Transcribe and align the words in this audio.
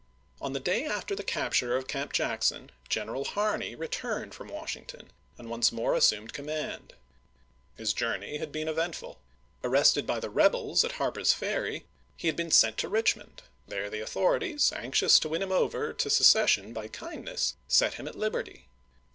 On 0.41 0.53
the 0.53 0.59
day 0.59 0.83
after 0.85 1.15
the 1.15 1.21
capture 1.21 1.77
of 1.77 1.87
Camp 1.87 2.11
Jackson, 2.11 2.71
General 2.89 3.23
Harney 3.23 3.75
returned 3.75 4.33
from 4.33 4.47
Washington, 4.47 5.11
and 5.37 5.47
once 5.47 5.71
more 5.71 5.93
assumed 5.93 6.33
command. 6.33 6.95
His 7.77 7.93
journey 7.93 8.37
had 8.39 8.51
been 8.51 8.67
eventful. 8.67 9.19
Arrested 9.63 10.07
by 10.07 10.19
the 10.19 10.31
rebels 10.31 10.83
at 10.83 10.93
Harper's 10.93 11.33
Ferry, 11.33 11.85
he 12.17 12.27
had 12.27 12.35
been 12.35 12.49
sent 12.49 12.79
to 12.79 12.89
Richmond; 12.89 13.43
there 13.67 13.91
the 13.91 14.01
authorities, 14.01 14.73
anxious 14.75 15.19
to 15.19 15.29
win 15.29 15.43
him 15.43 15.51
over 15.51 15.93
to 15.93 16.09
secession 16.09 16.73
by 16.73 16.87
kindness, 16.87 17.53
set 17.67 17.93
him 17.93 18.07
at 18.07 18.17
lib 18.17 18.33
erty. 18.33 18.61